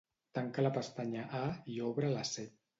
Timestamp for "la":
0.65-0.71, 2.19-2.29